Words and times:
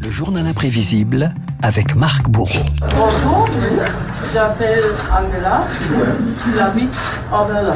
Le 0.00 0.10
journal 0.10 0.46
imprévisible 0.46 1.32
avec 1.62 1.94
Marc 1.94 2.28
Bourreau. 2.28 2.64
Bonjour, 2.80 3.48
j'appelle 4.32 4.82
Angela, 5.12 5.62
j'habite 6.56 6.96
Berlin. 7.30 7.74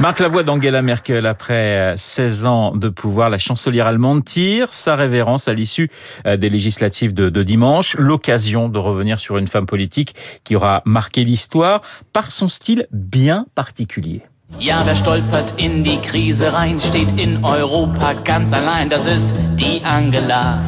Marc 0.00 0.20
la 0.20 0.28
voix 0.28 0.42
d'Angela 0.42 0.82
Merkel 0.82 1.26
après 1.26 1.94
16 1.96 2.46
ans 2.46 2.76
de 2.76 2.88
pouvoir. 2.88 3.30
La 3.30 3.38
chancelière 3.38 3.86
allemande 3.86 4.24
tire 4.24 4.72
sa 4.72 4.96
révérence 4.96 5.48
à 5.48 5.54
l'issue 5.54 5.90
des 6.24 6.50
législatives 6.50 7.12
de, 7.12 7.28
de 7.28 7.42
dimanche. 7.42 7.96
L'occasion 7.98 8.68
de 8.68 8.78
revenir 8.78 9.18
sur 9.18 9.38
une 9.38 9.46
femme 9.46 9.66
politique 9.66 10.14
qui 10.44 10.56
aura 10.56 10.82
marqué 10.84 11.24
l'histoire 11.24 11.80
par 12.12 12.32
son 12.32 12.48
style 12.48 12.86
bien 12.92 13.46
particulier. 13.54 14.22
Ja, 14.58 14.82
wer 14.84 14.94
stolpert 14.94 15.54
in 15.56 15.84
die 15.84 15.98
Krise 15.98 16.52
rein, 16.52 16.80
steht 16.80 17.18
in 17.18 17.44
Europa 17.44 18.12
ganz 18.24 18.52
allein. 18.52 18.90
Das 18.90 19.04
ist 19.06 19.32
die 19.56 19.82
Angela. 19.84 20.62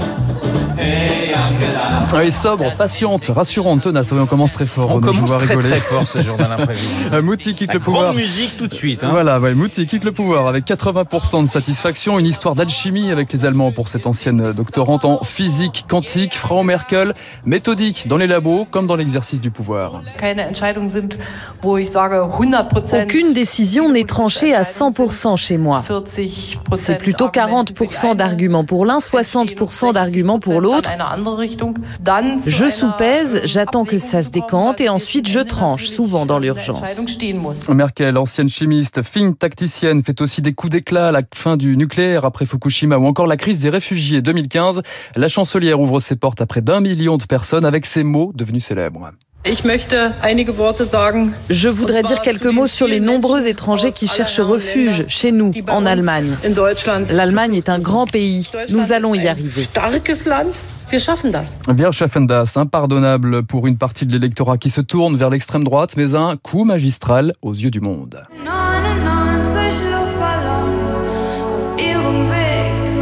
Hey 0.82 1.32
Angela. 1.34 1.92
Oui, 2.14 2.30
sobre, 2.30 2.74
patiente, 2.76 3.30
rassurante, 3.34 3.82
tenace. 3.82 4.12
on 4.12 4.26
commence 4.26 4.52
très 4.52 4.66
fort. 4.66 4.90
On, 4.90 5.00
commence 5.00 5.30
très 5.30 5.56
très 5.56 5.80
fort 5.80 6.06
ce 6.06 6.20
journal 6.20 6.52
imprévisible. 6.52 7.22
Mouti 7.22 7.54
quitte 7.54 7.68
La 7.68 7.74
le 7.74 7.80
pouvoir. 7.80 8.02
grande 8.04 8.16
musique 8.16 8.56
tout 8.58 8.66
de 8.66 8.72
suite. 8.72 9.02
Hein. 9.02 9.08
Voilà, 9.12 9.40
ouais, 9.40 9.54
Mouti 9.54 9.86
quitte 9.86 10.04
le 10.04 10.12
pouvoir 10.12 10.46
avec 10.46 10.66
80% 10.66 11.42
de 11.44 11.48
satisfaction. 11.48 12.18
Une 12.18 12.26
histoire 12.26 12.54
d'alchimie 12.54 13.10
avec 13.10 13.32
les 13.32 13.46
Allemands 13.46 13.72
pour 13.72 13.88
cette 13.88 14.06
ancienne 14.06 14.52
doctorante 14.52 15.04
en 15.04 15.24
physique 15.24 15.86
quantique. 15.88 16.34
Frau 16.34 16.62
Merkel, 16.62 17.14
méthodique 17.46 18.08
dans 18.08 18.18
les 18.18 18.26
labos 18.26 18.66
comme 18.70 18.86
dans 18.86 18.96
l'exercice 18.96 19.40
du 19.40 19.50
pouvoir. 19.50 20.02
Aucune 23.02 23.32
décision 23.32 23.90
n'est 23.90 24.04
tranchée 24.04 24.54
à 24.54 24.62
100% 24.62 25.36
chez 25.36 25.56
moi. 25.56 25.82
C'est 26.74 26.98
plutôt 26.98 27.28
40% 27.28 28.16
d'arguments 28.16 28.64
pour 28.64 28.84
l'un, 28.84 28.98
60% 28.98 29.92
d'arguments 29.94 30.38
pour 30.38 30.60
l'autre. 30.60 30.71
Je 32.46 32.70
soupèse, 32.70 33.42
j'attends 33.44 33.84
que 33.84 33.98
ça 33.98 34.20
se 34.20 34.30
décante 34.30 34.80
et 34.80 34.88
ensuite 34.88 35.28
je 35.28 35.40
tranche, 35.40 35.86
souvent 35.86 36.26
dans 36.26 36.38
l'urgence. 36.38 36.82
Merkel, 37.68 38.18
ancienne 38.18 38.48
chimiste, 38.48 39.02
fine 39.02 39.34
tacticienne, 39.34 40.02
fait 40.02 40.20
aussi 40.20 40.42
des 40.42 40.52
coups 40.52 40.70
d'éclat 40.70 41.08
à 41.08 41.12
la 41.12 41.22
fin 41.34 41.56
du 41.56 41.76
nucléaire 41.76 42.24
après 42.24 42.46
Fukushima 42.46 42.98
ou 42.98 43.06
encore 43.06 43.26
la 43.26 43.36
crise 43.36 43.60
des 43.60 43.70
réfugiés 43.70 44.22
2015. 44.22 44.82
La 45.16 45.28
chancelière 45.28 45.80
ouvre 45.80 46.00
ses 46.00 46.16
portes 46.16 46.40
à 46.40 46.46
près 46.46 46.62
d'un 46.62 46.80
million 46.80 47.16
de 47.16 47.24
personnes 47.24 47.64
avec 47.64 47.86
ces 47.86 48.04
mots 48.04 48.32
devenus 48.34 48.64
célèbres. 48.64 49.10
Je 51.50 51.68
voudrais 51.68 52.02
dire 52.02 52.22
quelques 52.22 52.46
mots 52.46 52.66
sur 52.66 52.86
les 52.86 53.00
nombreux 53.00 53.48
étrangers 53.48 53.92
qui 53.92 54.06
cherchent 54.06 54.40
refuge 54.40 55.04
chez 55.08 55.32
nous, 55.32 55.52
en 55.68 55.84
Allemagne. 55.84 56.36
L'Allemagne 57.10 57.54
est 57.54 57.68
un 57.68 57.78
grand 57.78 58.06
pays. 58.06 58.50
Nous 58.68 58.92
allons 58.92 59.14
y 59.14 59.26
arriver. 59.26 59.68
Wir 60.92 61.00
schaffen 61.00 62.26
das, 62.26 62.56
impardonnable 62.56 63.44
pour 63.44 63.66
une 63.66 63.78
partie 63.78 64.04
de 64.04 64.12
l'électorat 64.12 64.58
qui 64.58 64.68
se 64.68 64.82
tourne 64.82 65.16
vers 65.16 65.30
l'extrême 65.30 65.64
droite, 65.64 65.96
mais 65.96 66.14
un 66.14 66.36
coup 66.36 66.64
magistral 66.64 67.32
aux 67.40 67.54
yeux 67.54 67.70
du 67.70 67.80
monde. 67.80 68.26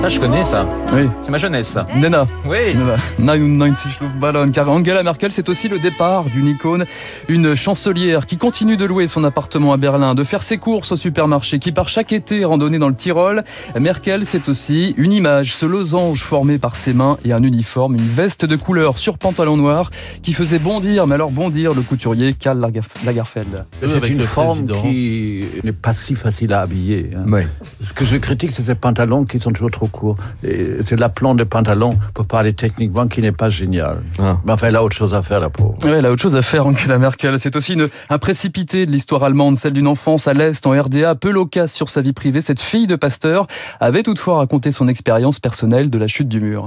Ça, 0.01 0.09
je 0.09 0.19
connais 0.19 0.43
ça. 0.47 0.67
Oui. 0.95 1.03
C'est 1.23 1.31
ma 1.31 1.37
jeunesse, 1.37 1.69
ça. 1.69 1.85
Nena. 1.95 2.25
Oui. 2.47 2.75
Nena. 2.75 2.97
99 3.19 4.01
Luftballon. 4.01 4.51
Car 4.51 4.71
Angela 4.71 5.03
Merkel, 5.03 5.31
c'est 5.31 5.47
aussi 5.51 5.69
le 5.69 5.79
départ 5.79 6.25
d'une 6.25 6.47
icône, 6.47 6.87
une 7.29 7.55
chancelière 7.55 8.25
qui 8.25 8.39
continue 8.39 8.79
de 8.79 8.87
louer 8.87 9.09
son 9.09 9.25
appartement 9.25 9.75
à 9.75 9.77
Berlin, 9.77 10.15
de 10.15 10.25
faire 10.25 10.43
ses 10.43 10.57
courses 10.57 10.93
au 10.93 10.97
supermarché, 10.97 11.59
qui 11.59 11.71
part 11.71 11.91
chaque 11.91 12.15
été 12.15 12.47
randonner 12.47 12.79
dans 12.79 12.89
le 12.89 12.95
Tyrol. 12.95 13.45
Merkel, 13.79 14.25
c'est 14.25 14.49
aussi 14.49 14.95
une 14.97 15.13
image, 15.13 15.55
ce 15.55 15.67
losange 15.67 16.23
formé 16.23 16.57
par 16.57 16.77
ses 16.77 16.95
mains 16.95 17.19
et 17.27 17.35
un 17.35 17.43
uniforme, 17.43 17.97
une 17.97 18.01
veste 18.01 18.47
de 18.47 18.57
couleur 18.57 18.97
sur 18.97 19.19
pantalon 19.19 19.59
noir 19.59 19.91
qui 20.23 20.33
faisait 20.33 20.59
bondir, 20.59 21.07
mais 21.07 21.17
alors 21.17 21.31
bondir 21.31 21.75
le 21.75 21.83
couturier 21.83 22.33
Karl 22.33 22.59
Lagerfeld. 23.05 23.67
C'est 23.83 24.09
une 24.09 24.21
forme 24.21 24.67
qui 24.67 25.45
n'est 25.63 25.73
pas 25.73 25.93
si 25.93 26.15
facile 26.15 26.55
à 26.55 26.63
habiller. 26.63 27.11
Hein. 27.15 27.25
Oui. 27.27 27.43
Ce 27.83 27.93
que 27.93 28.07
je 28.07 28.17
critique, 28.17 28.53
c'est 28.53 28.63
ces 28.63 28.75
pantalons 28.75 29.27
qui 29.27 29.39
sont 29.39 29.53
toujours 29.53 29.71
trop 29.71 29.90
C'est 30.43 30.99
l'aplomb 30.99 31.35
des 31.35 31.45
pantalons, 31.45 31.99
pour 32.15 32.27
parler 32.27 32.53
techniquement, 32.53 33.07
qui 33.07 33.21
n'est 33.21 33.33
pas 33.33 33.51
génial. 33.51 34.03
Ah. 34.19 34.39
Mais 34.45 34.53
enfin, 34.53 34.69
elle 34.69 34.77
a 34.77 34.85
autre 34.85 34.97
chose 34.97 35.15
à 35.15 35.23
faire, 35.23 35.41
la 35.41 35.51
pauvre. 35.51 35.77
Ouais, 35.85 35.91
elle 35.91 36.07
a 36.07 36.11
autre 36.11 36.23
chose 36.23 36.37
à 36.37 36.43
faire, 36.43 36.67
Angela 36.67 36.99
Merkel. 36.99 37.39
C'est 37.39 37.57
aussi 37.57 37.75
une, 37.75 37.89
un 38.09 38.19
précipité 38.19 38.87
de 38.87 38.91
l'histoire 38.91 39.25
allemande, 39.25 39.57
celle 39.57 39.73
d'une 39.73 39.87
enfance 39.87 40.27
à 40.27 40.35
l'Est, 40.35 40.67
en 40.67 40.71
RDA, 40.71 41.15
peu 41.15 41.31
loquace 41.31 41.73
sur 41.73 41.89
sa 41.89 42.01
vie 42.01 42.13
privée. 42.13 42.41
Cette 42.41 42.61
fille 42.61 42.87
de 42.87 42.97
pasteur 42.97 43.47
avait 43.81 44.03
toutefois 44.03 44.39
raconté 44.39 44.73
son 44.73 44.89
expérience 44.89 45.41
personnelle 45.41 45.91
de 45.91 45.99
la 45.99 46.07
chute 46.07 46.29
du 46.29 46.41
mur. 46.41 46.65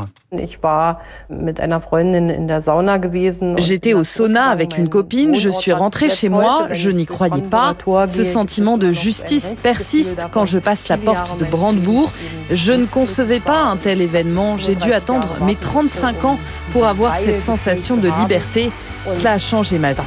J'étais 3.58 3.94
au 3.94 4.04
sauna 4.04 4.46
avec 4.46 4.78
une 4.78 4.90
copine, 4.90 5.36
je 5.36 5.50
suis 5.50 5.74
rentrée 5.74 6.10
chez 6.10 6.30
moi, 6.30 6.68
je 6.72 6.90
n'y 6.90 7.06
croyais 7.06 7.42
pas. 7.42 7.76
Ce 8.08 8.24
sentiment 8.24 8.78
de 8.78 8.92
justice 8.92 9.56
persiste 9.62 10.28
quand 10.32 10.46
je 10.46 10.60
passe 10.60 10.88
la 10.88 10.98
porte 10.98 11.38
de 11.40 11.46
Brandebourg. 11.46 12.12
Je 12.52 12.72
ne 12.74 12.86
concevais 12.86 13.40
pas 13.40 13.64
un 13.64 13.78
tel 13.78 14.02
événement, 14.02 14.58
j'ai 14.58 14.76
dû 14.76 14.94
attendre 14.94 15.38
mes 15.46 15.56
35 15.56 16.26
ans 16.26 16.40
pour 16.72 16.86
avoir 16.86 17.16
cette 17.16 17.42
sensation 17.42 17.98
de 17.98 18.10
liberté. 18.22 18.72
Cela 19.14 19.34
a 19.34 19.38
changé 19.40 19.78
ma 19.80 19.94
vie. 19.94 20.02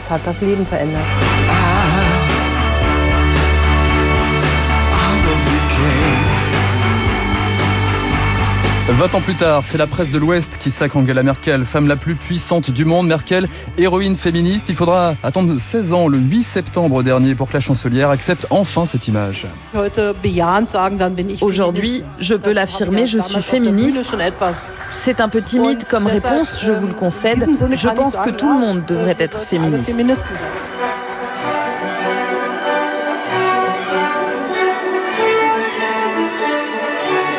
20 8.89 9.17
ans 9.17 9.21
plus 9.21 9.35
tard, 9.35 9.63
c'est 9.67 9.79
la 9.79 9.89
presse 9.89 10.13
de 10.13 10.19
l'Ouest 10.19 10.59
qui 10.59 10.71
sacre 10.71 10.97
Angela 10.97 11.25
Merkel, 11.25 11.65
femme 11.65 11.89
la 11.89 11.97
plus 11.97 12.15
puissante 12.15 12.71
du 12.71 12.85
monde. 12.85 13.09
Merkel, 13.09 13.49
héroïne 13.79 14.15
féministe. 14.15 14.69
Il 14.69 14.77
faudra 14.77 15.17
attendre 15.25 15.59
16 15.59 15.93
ans, 15.93 16.07
le 16.07 16.19
8 16.19 16.45
septembre 16.45 17.03
dernier, 17.03 17.35
pour 17.35 17.49
que 17.49 17.55
la 17.55 17.61
chancelière 17.61 18.11
accepte 18.11 18.47
enfin 18.51 18.87
cette 18.87 19.09
image. 19.09 19.49
Aujourd'hui, 21.41 22.05
je 22.21 22.35
peux 22.37 22.53
l'affirmer, 22.53 23.09
je 23.09 23.19
suis 23.19 23.43
féministe. 23.43 24.17
C'est 24.95 25.21
un 25.21 25.29
peu 25.29 25.43
timide 25.43 25.83
comme 25.91 26.07
réponse, 26.07 26.61
je 26.63 26.73
vous 26.73 26.87
le 26.87 26.95
concède. 26.95 27.45
Je 27.75 27.89
pense 27.89 28.17
que 28.17 28.31
tout 28.31 28.49
le 28.49 28.61
monde 28.61 28.85
devrait 28.87 29.17
être 29.19 29.43
féministe. 29.43 30.29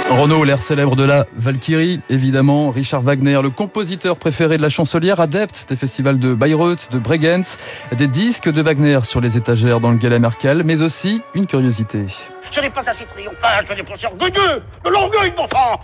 Renaud, 0.09 0.45
l'air 0.45 0.61
célèbre 0.61 0.95
de 0.95 1.03
la 1.03 1.25
Valkyrie, 1.35 1.99
évidemment. 2.09 2.71
Richard 2.71 3.01
Wagner, 3.01 3.39
le 3.43 3.49
compositeur 3.49 4.17
préféré 4.17 4.55
de 4.57 4.61
la 4.61 4.69
chancelière, 4.69 5.19
adepte 5.19 5.65
des 5.67 5.75
festivals 5.75 6.17
de 6.17 6.33
Bayreuth, 6.33 6.89
de 6.91 6.97
Bregenz, 6.97 7.57
des 7.91 8.07
disques 8.07 8.49
de 8.49 8.61
Wagner 8.61 8.99
sur 9.03 9.19
les 9.19 9.35
étagères 9.37 9.81
dans 9.81 9.91
le 9.91 9.97
Gala 9.97 10.19
Merkel, 10.19 10.63
mais 10.63 10.81
aussi 10.81 11.21
une 11.35 11.45
curiosité. 11.45 12.05
Je 12.49 12.61
n'ai 12.61 12.69
pas 12.69 12.89
assez 12.89 13.05
triomphal, 13.05 13.65
je 13.67 13.73
n'ai 13.73 13.83
pas 13.83 13.93
assez 13.95 14.05
orgueilleux, 14.07 14.63
de 14.85 14.89
l'orgueil, 14.89 15.33
mon 15.35 15.43
enfant. 15.43 15.81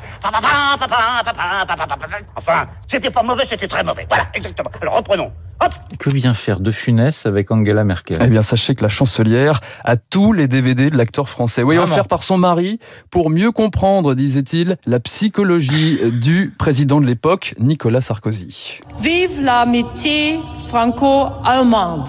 Enfin, 2.36 2.68
c'était 2.88 3.12
pas 3.12 3.24
mauvais, 3.24 3.44
c'était 3.48 3.68
très 3.68 3.84
mauvais. 3.84 4.06
Voilà, 4.08 4.28
exactement. 4.34 4.72
Alors 4.82 4.96
reprenons. 4.96 5.34
Hop. 5.62 5.72
Que 6.00 6.10
vient 6.10 6.34
faire 6.34 6.60
De 6.60 6.72
Funès 6.72 7.26
avec 7.26 7.52
Angela 7.52 7.84
Merkel? 7.84 8.18
Eh 8.22 8.28
bien, 8.28 8.42
sachez 8.42 8.76
que 8.76 8.84
la 8.84 8.90
chancelière 8.90 9.62
a 9.84 9.96
tous 9.96 10.34
les 10.34 10.48
DVD 10.48 10.90
de 10.90 10.98
l'acteur 10.98 11.30
français. 11.30 11.64
Oui, 11.64 11.78
offert 11.78 12.08
par 12.08 12.24
son 12.24 12.38
mari 12.38 12.80
pour 13.10 13.30
mieux 13.30 13.52
comprendre, 13.52 14.14
disait-il, 14.14 14.78
la 14.86 15.00
psychologie 15.00 16.00
du 16.22 16.54
président 16.58 17.00
de 17.00 17.06
l'époque, 17.06 17.56
Nicolas 17.60 18.02
Sarkozy. 18.02 18.80
Vive 19.00 19.42
l'amitié 19.42 20.40
franco-allemande. 20.68 22.08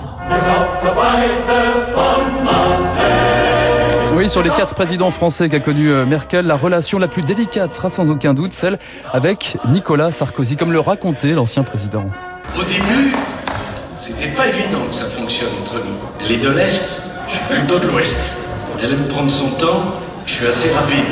Oui, 4.14 4.30
sur 4.30 4.42
les 4.42 4.50
quatre 4.50 4.74
présidents 4.74 5.10
français 5.10 5.48
qu'a 5.48 5.58
connu 5.58 5.90
euh, 5.90 6.06
Merkel, 6.06 6.46
la 6.46 6.56
relation 6.56 6.98
la 6.98 7.08
plus 7.08 7.22
délicate 7.22 7.74
sera 7.74 7.90
sans 7.90 8.08
aucun 8.08 8.32
doute 8.32 8.52
celle 8.52 8.78
avec 9.12 9.58
Nicolas 9.68 10.12
Sarkozy, 10.12 10.56
comme 10.56 10.72
le 10.72 10.78
racontait 10.78 11.32
l'ancien 11.32 11.64
président. 11.64 12.06
Au 12.56 12.62
début, 12.62 13.12
c'était 14.06 14.28
pas 14.28 14.48
évident 14.48 14.84
que 14.86 14.94
ça 14.94 15.06
fonctionne 15.06 15.48
entre 15.62 15.76
nous. 15.76 15.96
Elle 16.20 16.32
est 16.32 16.38
de 16.38 16.50
l'Est, 16.50 17.00
je 17.26 17.36
suis 17.36 17.44
plutôt 17.46 17.78
de 17.78 17.86
l'Ouest. 17.86 18.32
Elle 18.82 18.92
aime 18.92 19.08
prendre 19.08 19.30
son 19.30 19.48
temps, 19.52 19.94
je 20.26 20.34
suis 20.34 20.46
assez 20.46 20.70
rapide. 20.72 21.06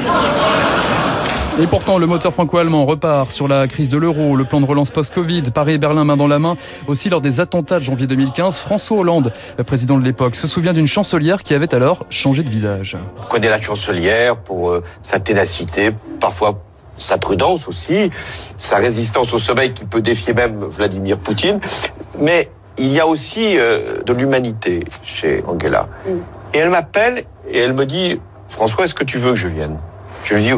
Et 1.58 1.66
pourtant, 1.66 1.96
le 1.96 2.06
moteur 2.06 2.34
franco-allemand 2.34 2.84
repart 2.84 3.30
sur 3.30 3.48
la 3.48 3.66
crise 3.66 3.88
de 3.88 3.96
l'euro, 3.96 4.36
le 4.36 4.44
plan 4.44 4.60
de 4.60 4.66
relance 4.66 4.90
post-Covid, 4.90 5.42
Paris 5.54 5.74
et 5.74 5.78
Berlin 5.78 6.04
main 6.04 6.18
dans 6.18 6.26
la 6.26 6.38
main. 6.38 6.56
Aussi, 6.86 7.08
lors 7.08 7.22
des 7.22 7.40
attentats 7.40 7.78
de 7.78 7.84
janvier 7.84 8.06
2015, 8.06 8.58
François 8.58 8.98
Hollande, 8.98 9.32
le 9.56 9.64
président 9.64 9.98
de 9.98 10.04
l'époque, 10.04 10.34
se 10.34 10.46
souvient 10.46 10.74
d'une 10.74 10.86
chancelière 10.86 11.42
qui 11.42 11.54
avait 11.54 11.74
alors 11.74 12.04
changé 12.10 12.42
de 12.42 12.50
visage. 12.50 12.98
On 13.22 13.26
connaît 13.26 13.48
la 13.48 13.60
chancelière 13.60 14.36
pour 14.36 14.70
euh, 14.70 14.82
sa 15.00 15.18
ténacité, 15.18 15.92
parfois 16.20 16.60
sa 16.98 17.16
prudence 17.16 17.68
aussi, 17.68 18.10
sa 18.58 18.76
résistance 18.76 19.32
au 19.32 19.38
sommeil 19.38 19.72
qui 19.72 19.86
peut 19.86 20.02
défier 20.02 20.34
même 20.34 20.62
Vladimir 20.64 21.18
Poutine. 21.18 21.58
Mais 22.18 22.50
il 22.78 22.92
y 22.92 23.00
a 23.00 23.06
aussi 23.06 23.58
euh, 23.58 24.02
de 24.04 24.12
l'humanité 24.12 24.80
chez 25.02 25.42
Angela. 25.46 25.88
Et 26.54 26.58
elle 26.58 26.70
m'appelle 26.70 27.24
et 27.48 27.58
elle 27.58 27.72
me 27.72 27.86
dit, 27.86 28.20
François, 28.48 28.84
est-ce 28.84 28.94
que 28.94 29.04
tu 29.04 29.19
veux 29.19 29.30
que 29.30 29.36
je 29.36 29.48
vienne? 29.48 29.76
Je 30.24 30.34
lui 30.34 30.42
dis, 30.42 30.52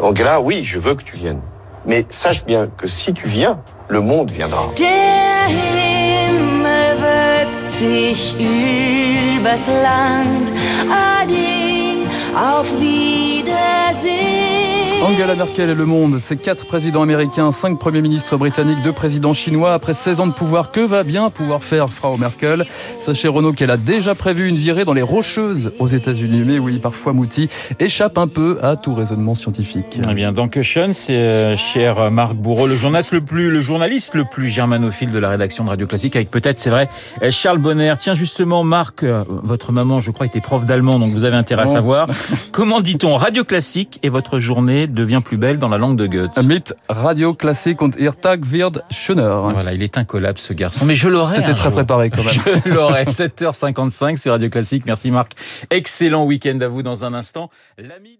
Angela, 0.00 0.40
oui, 0.40 0.64
je 0.64 0.78
veux 0.78 0.94
que 0.94 1.02
tu 1.02 1.16
viennes. 1.16 1.40
Mais 1.84 2.06
sache 2.10 2.44
bien 2.44 2.68
que 2.76 2.86
si 2.86 3.12
tu 3.12 3.26
viens, 3.26 3.58
le 3.88 4.00
monde 4.00 4.30
viendra. 4.30 4.70
Der 4.76 5.48
Himmel 5.48 6.96
wölbt 6.98 7.68
sich 7.68 8.34
übers 8.38 9.66
Land. 9.66 10.52
Ade, 10.88 12.06
auf 12.36 12.70
Wiedersehen. 12.78 14.61
Angela 15.02 15.34
Merkel 15.34 15.68
et 15.68 15.74
le 15.74 15.84
monde, 15.84 16.18
c'est 16.20 16.36
quatre 16.36 16.64
présidents 16.64 17.02
américains, 17.02 17.50
cinq 17.50 17.76
premiers 17.76 18.02
ministres 18.02 18.36
britanniques, 18.36 18.80
deux 18.84 18.92
présidents 18.92 19.34
chinois. 19.34 19.74
Après 19.74 19.94
16 19.94 20.20
ans 20.20 20.26
de 20.28 20.32
pouvoir, 20.32 20.70
que 20.70 20.80
va 20.80 21.02
bien 21.02 21.28
pouvoir 21.28 21.64
faire 21.64 21.88
Frau 21.90 22.16
Merkel? 22.16 22.64
Sachez 23.00 23.26
Renaud 23.26 23.52
qu'elle 23.52 23.72
a 23.72 23.76
déjà 23.76 24.14
prévu 24.14 24.48
une 24.48 24.54
virée 24.54 24.84
dans 24.84 24.92
les 24.92 25.02
Rocheuses 25.02 25.72
aux 25.80 25.88
États-Unis. 25.88 26.44
Mais 26.46 26.60
oui, 26.60 26.78
parfois 26.78 27.12
Mouti 27.14 27.48
échappe 27.80 28.16
un 28.16 28.28
peu 28.28 28.60
à 28.62 28.76
tout 28.76 28.94
raisonnement 28.94 29.34
scientifique. 29.34 29.98
Eh 30.08 30.14
bien, 30.14 30.30
donc 30.30 30.56
Sean, 30.62 30.92
c'est 30.92 31.16
euh, 31.16 31.56
cher 31.56 32.12
Marc 32.12 32.34
Bourreau, 32.34 32.68
le 32.68 32.76
journaliste 32.76 33.12
le 33.12 33.22
plus, 33.22 33.50
le 33.50 33.60
journaliste 33.60 34.14
le 34.14 34.24
plus 34.24 34.48
germanophile 34.48 35.10
de 35.10 35.18
la 35.18 35.30
rédaction 35.30 35.64
de 35.64 35.70
Radio 35.70 35.88
Classique, 35.88 36.14
avec 36.14 36.30
peut-être, 36.30 36.60
c'est 36.60 36.70
vrai, 36.70 36.88
Charles 37.30 37.58
Bonner. 37.58 37.94
Tiens, 37.98 38.14
justement, 38.14 38.62
Marc, 38.62 39.02
euh, 39.02 39.24
votre 39.28 39.72
maman, 39.72 39.98
je 39.98 40.12
crois, 40.12 40.26
était 40.26 40.40
prof 40.40 40.64
d'allemand, 40.64 41.00
donc 41.00 41.10
vous 41.10 41.24
avez 41.24 41.36
intérêt 41.36 41.62
à 41.62 41.66
savoir. 41.66 42.06
Comment 42.52 42.80
dit-on 42.80 43.16
Radio 43.16 43.42
Classique 43.42 43.98
et 44.04 44.08
votre 44.08 44.38
journée 44.38 44.86
devient 44.92 45.20
plus 45.24 45.38
belle 45.38 45.58
dans 45.58 45.68
la 45.68 45.78
langue 45.78 45.96
de 45.96 46.06
Goethe. 46.06 46.42
Mit 46.44 46.74
Radio 46.88 47.34
Classique 47.34 47.82
und 47.82 47.96
ihr 47.98 48.12
Tag 48.12 48.50
wird 48.50 48.84
schöner. 48.90 49.52
Voilà, 49.52 49.72
il 49.72 49.82
est 49.82 49.98
incollable 49.98 50.38
ce 50.38 50.52
garçon. 50.52 50.84
Mais 50.84 50.94
je 50.94 51.08
l'aurais. 51.08 51.34
C'était 51.34 51.54
très 51.54 51.70
préparé 51.70 52.10
quand 52.10 52.24
même. 52.24 52.60
Je 52.64 52.70
l'aurais. 52.70 53.04
7h55 53.04 54.20
sur 54.20 54.32
Radio 54.32 54.48
Classique. 54.48 54.84
Merci 54.86 55.10
Marc. 55.10 55.32
Excellent 55.70 56.24
week-end 56.24 56.58
à 56.60 56.68
vous 56.68 56.82
dans 56.82 57.04
un 57.04 57.14
instant. 57.14 57.50
L'ami 57.78 58.18